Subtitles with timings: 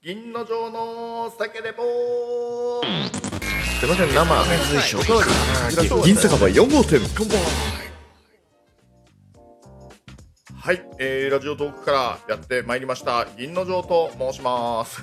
[0.00, 1.82] 銀の城の酒レポ
[3.80, 7.36] すいません生銀酒場4号店乾杯
[10.54, 13.26] はい、えー、ラジオトークからやってまいりました。
[13.36, 15.02] 銀の城と申します。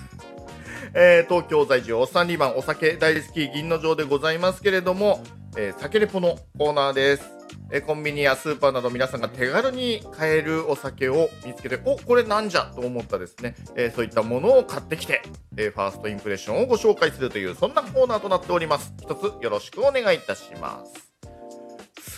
[0.93, 5.21] えー、東京在住おっさんリーマンお酒大好き銀の城でございますけれども、
[5.57, 7.34] えー、酒レポのコーナーです。
[7.71, 15.21] えコンビニやスーパーなど皆さんが手軽に買えるお酒を見つけておこれなんじゃと思ったですね、えそういったものを買ってきて、
[15.57, 18.93] えファーストインプレッションをご紹介するというそんなコーナーとなっております。
[19.01, 21.11] 一つよろしくお願いいたします。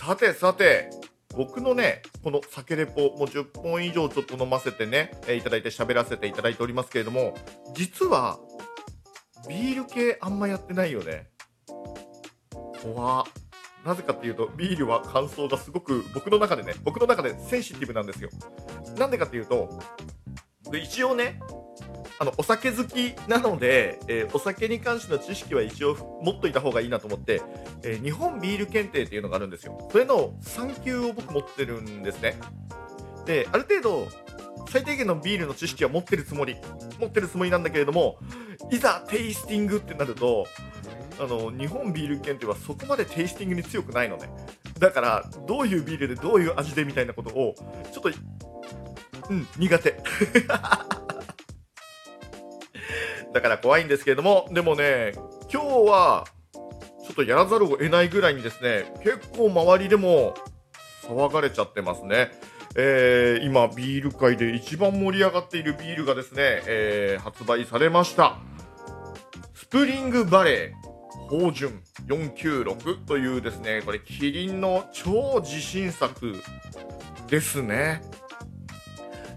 [0.00, 0.90] さてさて
[1.34, 7.34] 僕のね、この酒レポ、もう10本以上ちょっと飲ませてね、えいただいて喋らせていただいておりますけれども、
[7.74, 8.38] 実は、
[9.48, 11.28] ビール系あんまやってないよね。
[12.82, 13.24] 怖
[13.88, 18.28] なぜかっていうと、ビールは乾燥がすごく僕の中でね、僕の中でセンシティブなんですよ。
[18.98, 19.80] なんでかっていうと、
[20.74, 21.40] 一応ね、
[22.20, 27.40] あのお酒好きなので、えー、お酒に関しての知識は一応持っといた方がいいなと思って、
[27.82, 29.88] えー、日本ビール検定っていうのがあるんですよ。
[29.90, 32.36] それの3級を僕持ってるんですね。
[33.24, 34.08] で、ある程度、
[34.68, 36.56] 最低限のビールの知識は持ってるつもり、
[36.98, 38.18] 持ってるつもりなんだけれども、
[38.70, 40.46] いざテイスティングってなると、
[41.20, 44.28] あの日本ビール検定はそこまでテイスティングに強くないのね。
[44.78, 47.54] だからどういうビールでどういう味でみたいなことを
[47.92, 48.10] ちょっと
[49.30, 49.96] うん苦手。
[53.32, 55.12] だから怖いんですけれどもでもね
[55.52, 56.24] 今日は
[57.04, 60.34] ちょっとやらざるを得ないぐらいにですね結構周りでも
[61.02, 62.30] 騒がれちゃってますね。
[62.76, 68.38] えー、今ビール界で一番盛り上がっているビールがですね、えー、発売されました。
[69.54, 70.77] スプリングバレー。
[71.28, 76.34] 芳醇496というですね、これキリンの超自信作
[77.28, 78.00] ですね。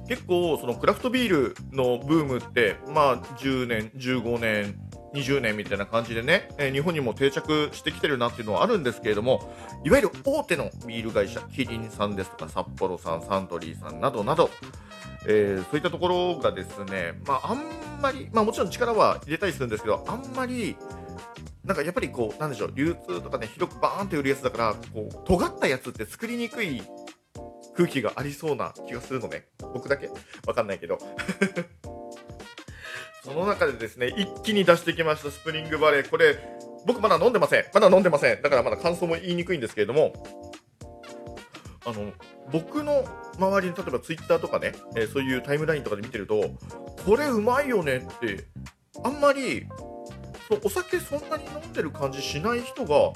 [0.08, 4.75] 結構そのクラフトビールのブームってまあ10年15年
[5.14, 14.49] 20年みたいな感じでね、え、日本にも定着してきてるなっていうのはあるんですけれどもいわゆる大手のビール会社キリンさんですとか札幌さんサントリーさんなどなど、
[15.27, 17.61] えー、そういったところがですねまああん
[18.02, 20.76] まりまあもちろん力は入れたりするんですけどあんまり
[21.66, 26.82] なんかやっぱりこう、なんでしょう、流通とかね、広くバーンって売るやつだから、こう、尖ったやつって作りにくい
[27.76, 29.45] 空気がありそうな気がするのね。
[29.73, 30.10] 僕だけ？
[30.48, 30.98] わかんないけど。
[33.23, 36.10] その中でですね、一気に出してきました、スプリングバレー。
[36.10, 36.36] これ、
[36.88, 37.66] 僕まだ飲んでません。
[37.73, 38.42] まだ飲んでません。
[38.42, 40.14] だからまだ感想も言いにくいんですけれども、
[41.86, 42.11] あの、
[42.52, 43.05] 僕の
[43.38, 46.50] 周りに例えば Twitter とかね、えー、そういうタイムラインとかで見てると、
[47.05, 48.45] これうまいよねって、
[49.04, 49.67] あんまり
[50.52, 53.16] そお酒そんなに飲んでる感じしない人がこ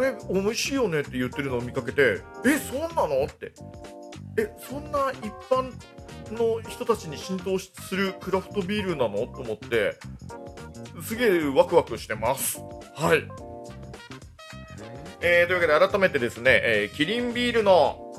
[0.00, 3.24] れ美味しいよねって言ってるのを見かけてえそんなの？
[3.24, 3.52] って。
[4.38, 5.72] えそんな一般
[6.32, 9.26] の人たちに浸透するクラフトビールなの？
[9.26, 9.98] と思って
[11.02, 12.58] すげえワクワクしてます。
[12.94, 13.26] はい。
[15.20, 18.12] えー、というわけで改めてですね、えー、キリンビールの、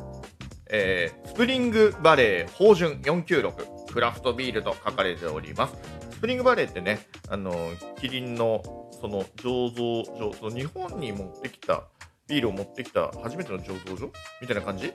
[0.70, 5.97] えー、スプリングバレー芳醇496クラフトビールと書かれております。
[6.18, 7.54] スプリングバレーってね、あの
[8.02, 8.64] キリンの
[9.00, 11.84] その醸造所、その日本に持ってきた
[12.28, 14.12] ビールを持ってきた初めての醸造所？
[14.42, 14.92] みたいな感じ？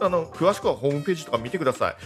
[0.00, 1.96] あの詳しくはホームページとか見てください。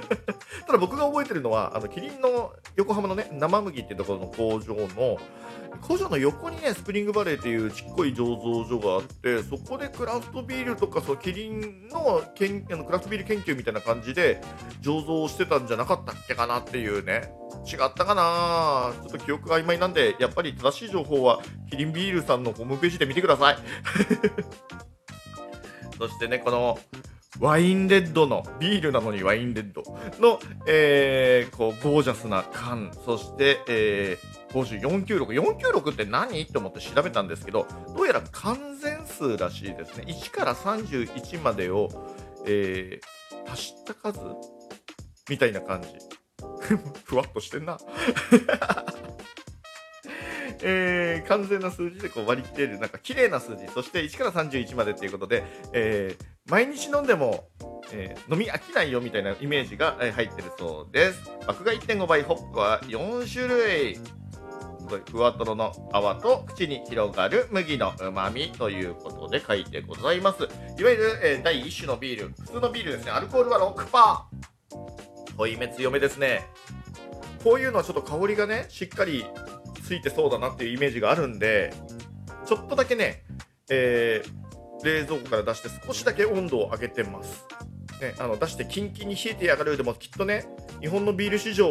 [0.66, 5.18] ただ僕が覚えてるのは、あのキリンの横浜のね、生麦っていうところの工場の
[5.82, 14.40] 工場の横にねスプリングバレーっていうちっこい醸造所があってそこでクラフトビールとかそのキリンのけんあのクラフトビール研究みたいな感じで
[14.80, 17.32] 醸造してたんじゃなかったっけかなっていうね。
[17.64, 18.92] 違ったかな？
[19.02, 23.58] ちょっと記憶が曖昧なんでやっぱり正しい情報はキリンビールさんのホームページで見てください
[25.98, 26.78] そしてねこの
[27.40, 29.82] ワインレッドの、ビールなのにワインレッド
[30.20, 35.26] の、えー、こう、ゴージャスな缶、そして、えー、496。
[35.56, 36.40] 496って何？
[36.40, 40.04] って思って調べたんですけど、どうやら完全数らしいですね。
[40.06, 41.88] 1から31までを、
[42.46, 44.20] えー、足した数？
[45.28, 45.88] みたいな感じ。
[47.04, 47.78] ふわっとしてんな
[50.66, 57.48] えー、完全な数字でこう割り切れる、なんか綺麗な数字、そして1から31までということで、えー、毎日飲んでも、
[57.92, 61.30] えー、飲み飽きないよみたいなイメージが、入ってるそうです。
[61.46, 63.98] 麦芽1.5倍、ホップは4種類。
[65.10, 70.42] ふわとろの泡と口に広がる麦のうまみということで書いてございます。
[70.78, 74.33] いわゆる、え、第1種のビール、普通のビールですね、アルコールは6%。
[75.36, 76.46] 濃いめ強めですね。
[77.42, 79.24] こういうのはちょっと香りがね、しっかり
[79.86, 81.72] ついてそうだなっていうイメージがあるんで、
[82.46, 83.24] ちょっとだけね、
[83.70, 87.44] えー、冷蔵庫から出して少しだけ温度を上げてます。
[88.00, 90.44] ね、あの出してキンキンに冷えてやがるでもきっとね
[90.80, 91.68] 日本のビール市場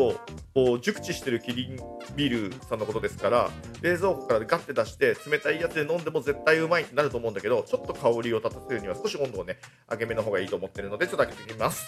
[0.56, 1.77] を熟知してるキリン
[2.15, 3.50] ビールさんのことですから
[3.81, 9.57] 冷蔵庫からガッて出して冷たいやつで飲んでも絶対うまいってなると思うんだけどちょっと香りを立たせるには少し温度をね
[9.89, 11.88] 上げめの方がいいと思ってるのでちょっと開けてきます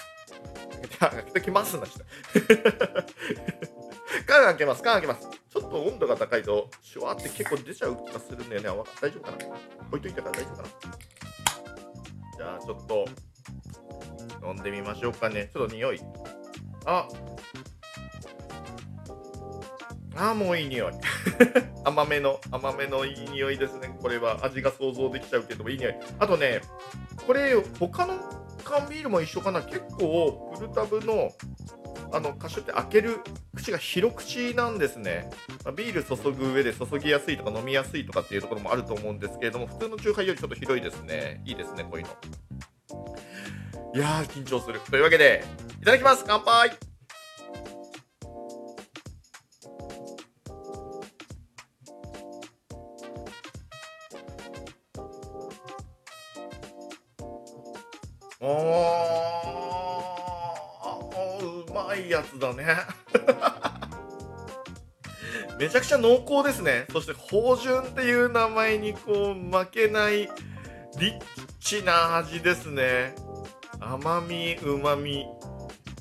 [0.88, 2.06] 開けてきますなした。
[4.28, 5.30] 缶開けます缶開けます。
[5.50, 8.84] ちょっと温度が高いとシュワって結構出ちゃう気がするんだよね。
[9.02, 9.38] 大丈夫かな？
[9.88, 10.70] 置いといたから大丈夫かな？
[12.38, 13.06] じゃあちょっと
[14.46, 15.50] 飲んでみましょうかね。
[15.54, 16.02] ちょっと匂い。
[16.86, 17.08] あ。
[20.18, 20.94] あもういい匂い。
[21.84, 23.98] 甘めの甘めのいい匂いですね。
[24.02, 24.40] これは。
[24.44, 25.96] 味が想像できちゃうけどもいい匂い。
[26.20, 26.62] あとね
[27.26, 28.14] これ他の
[28.65, 29.62] 缶ビールも一緒かな。
[29.62, 31.31] 結構プルタブの
[32.12, 33.19] あのカシュって開ける
[33.56, 35.29] 口が広口なんですね、
[35.65, 41.41] ま、ビール注ぐ上で注ぎやすいとか飲みやすいとかっていうところもあると思うんですけれども普通の酎ハイよりちょっと広いですね。
[41.45, 42.12] いいですねこういうの。
[43.95, 44.79] いやー緊張する。
[44.79, 45.44] というわけで
[45.81, 46.23] いただきます。
[46.25, 46.71] 乾杯
[65.60, 66.86] めちゃくちゃ濃厚ですね。
[66.92, 70.30] そして芳醇っていう名前にこう負けない
[71.00, 71.22] リッ
[71.60, 73.16] チな味ですね。
[73.80, 75.25] 甘みうまみ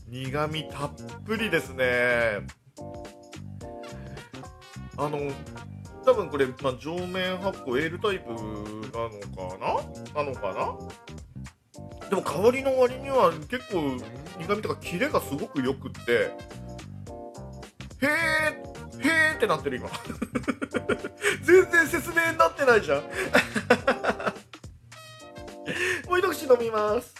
[0.08, 0.90] 苦みたっ
[1.24, 2.46] ぷりですね。
[4.96, 5.30] あの
[6.04, 9.10] 多分これ、まあ、上面発酵エールタイプなの
[9.48, 9.58] か
[10.14, 10.22] な？
[10.22, 12.10] なのかな？
[12.10, 13.96] でも香りの割には結構
[14.38, 16.12] 苦味とかキレがすごくよくって。
[16.12, 18.63] へえ
[19.34, 19.90] ってなってる今。
[21.42, 23.02] 全然説明になってないじゃん。
[26.08, 27.14] もう一口飲みます。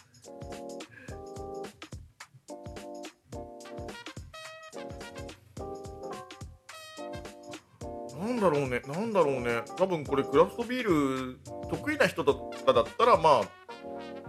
[8.19, 11.39] なんだろうね、なんだろうね、多分これクラフトビール
[11.71, 13.43] 得意な人とかだったら、まあ、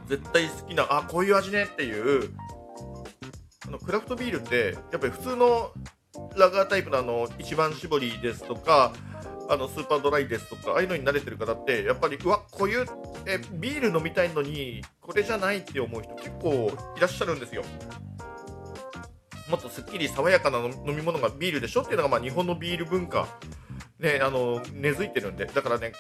[0.08, 2.30] 絶対好きな、あ、こういう味ねっていう、
[3.68, 5.72] あのクラフトビールって、やっぱり普通の
[6.38, 8.94] ラガータイプのあの一番搾りですとか、
[9.50, 12.86] あのスーパードライですとか、ああいうのに慣れてる方って、やっぱり、うわ、こういう
[13.26, 17.64] えビール飲みたいのに、これじゃないって思う人結構いらっしゃるんですよ。
[19.50, 23.28] もっとすっきり爽やかな飲み物がビールでしょっていうのがまあ日本のビール文化
[24.00, 25.94] ね、あの根付いてるんで、だからね、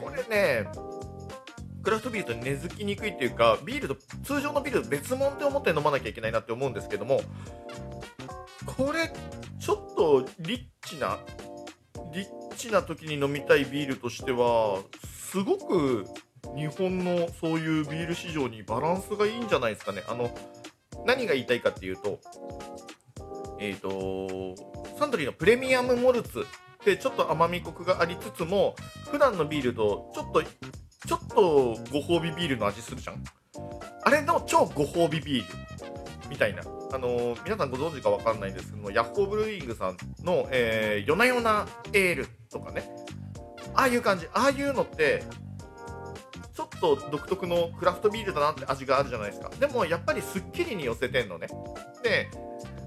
[0.00, 0.66] これね、
[1.82, 7.20] クラフトビールと根付きにくいっていうか、ビールと通常のビールと別物って思って飲まなきゃいけないなって思うんですけども、
[8.64, 9.12] これ、
[9.62, 11.20] ちょっとリッチな、
[12.12, 12.26] リッ
[12.56, 14.82] チな時に飲みたいビールとしては、
[15.30, 16.04] すごく
[16.56, 20.02] 日本のそういうビール市場にバランスがいいんじゃないですかね。
[20.08, 20.36] あの
[21.06, 22.18] 何が言いたいかっていうと、
[23.60, 24.56] えっ、ー、と、
[24.98, 26.44] サントリーのプレミアムモルツっ
[26.84, 28.74] てちょっと甘みコクがありつつも、
[29.12, 31.36] 普段のビールとちょっと、ちょっと
[31.92, 33.22] ご褒美ビールの味するじゃん。
[34.02, 36.62] あれの超ご褒美ビールみたいな。
[36.92, 42.88] あの、皆さんご存知かわかんないんですけども、ヤッホーブルーイングさんの、えー、夜な夜なエールとかね。
[43.74, 44.26] ああいう感じ。
[44.34, 45.22] ああいうのって、
[46.54, 49.50] ちょっと独特のクラフトビールだなって味があるじゃないですか。
[49.58, 51.48] でもやっぱりスッキリに寄せてんのね。
[52.02, 52.28] で、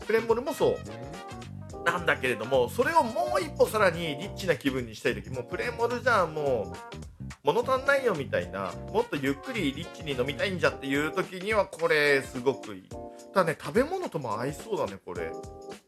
[0.05, 6.73] クレンボルもそうなんだけれどもそれをもう一歩さらにリッチな気分にしたい時もうプレモルじゃも
[7.14, 12.89] う物足んないよみたいなもっとゆっくりリッチに飲みたいんじゃっていう時にはこれすごくいい。
[13.33, 15.29] ただね食べ物とも合いそうだねこれ。
[15.29, 15.41] ちょっ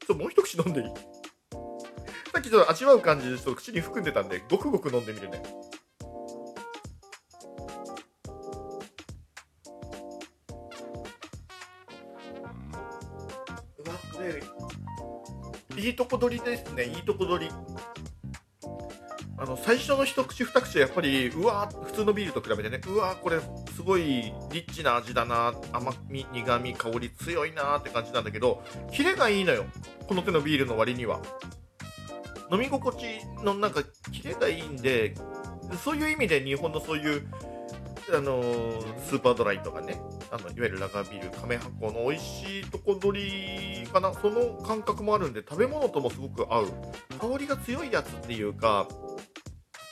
[0.08, 0.88] ともう一口飲んでいい？
[0.88, 0.94] さ
[2.40, 5.42] っきちょっと味わう感じでちょっと口に含んでたんでごくごく飲んでみるね。
[15.78, 17.52] いいとこ取りですね、いいとこ取り。
[19.40, 23.40] あの最初の一口二口はやっぱりうわ普通のビールと比べてねうわこれ
[23.76, 29.66] すごいリッチな味だな甘み苦み香り強いなって感じなんだけどキレがいいのよ
[30.08, 31.22] この手のビールの割には。
[32.50, 33.04] 飲み心地
[33.44, 35.16] のなんかキレがいいんで
[35.84, 37.28] そういう意味で日本のそういう
[38.10, 38.42] あの、
[39.06, 40.00] スーパードライとかね
[40.32, 46.68] あのいわゆるラガービール亀箱の美味しいとこ取りかなその感覚もあるんで食べ物ともすごく合う。
[47.20, 48.88] 香りが強いやつっていうか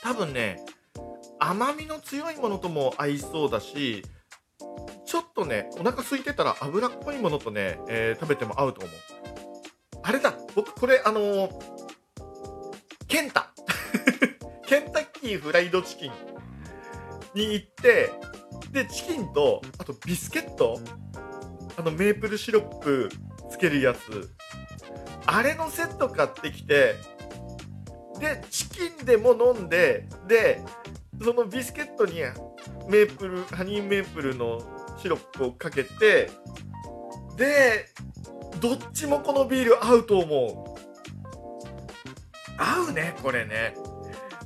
[0.06, 0.60] 多分ね
[1.40, 4.04] 甘みの強いものとも合いそうだし
[5.04, 8.92] ちょっとねお腹空いてたら脂っこいものとね、えー、食べても合うと思う。
[10.04, 11.50] あれだ僕これあのー、
[13.08, 13.52] ケンタ。
[14.66, 16.12] ケンタッキーフライドチキン。
[17.34, 18.12] に行って
[18.70, 20.78] でチキンとあとビスケット。
[21.76, 23.10] あのメープルシロップ
[23.50, 24.30] つけるやつ。
[25.26, 26.94] あれのセット買ってきて
[28.18, 30.62] でチキンでも飲んでで
[31.22, 32.14] そのビスケットに
[32.88, 34.60] メープルハニーメープルの
[34.98, 36.30] シロップをかけて
[37.36, 37.86] で
[38.60, 40.76] どっちもこのビール合うと思う。
[42.58, 43.74] 合うねこれね。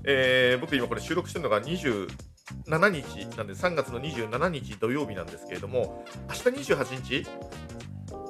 [0.04, 2.08] えー僕今これ収録してるのが27
[2.66, 7.26] 日なんで3月の27日土曜日なんですけれども明日28日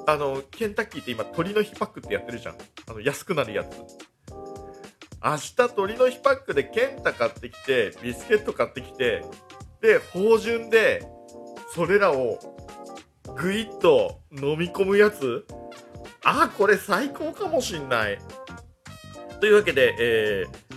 [0.05, 2.55] あのケンタッキーって今鳥の日パックってやってるじゃん。
[2.89, 3.77] あの安くなるやつ。
[5.23, 9.23] 明日鳥の日パックでケンタ買ってきてビスケット買ってきて
[9.79, 11.03] で芳醇で
[11.75, 12.39] それらを
[13.37, 15.45] ぐいっと飲み込むやつ？
[16.23, 18.19] あこれ最高かもしんない。
[19.39, 20.70] というわけで、えー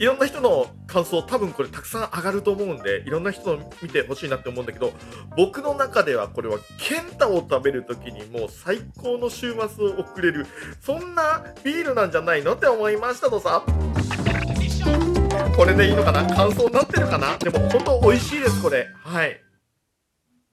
[0.00, 4.94] いろんな人の感想多分これたくさん上がると思うんでいろんな人の見てほしいなって思うんだけど
[5.36, 10.46] 僕の中ではこれはケンタを食べる時にもう最高の週末を送れる
[10.80, 13.62] そんなビールなんじゃないのって思いましたとさ。
[15.54, 16.26] これでいいのかな？
[16.34, 17.36] 感想になってるかな？
[17.36, 18.86] でも本当美味しいですこれ。
[19.04, 19.38] はい。